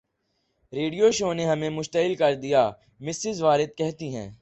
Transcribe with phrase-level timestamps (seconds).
[0.73, 2.69] radio show نے ہمیں مشتعل کر دیا
[3.01, 4.31] مسز وارد کہتی ہے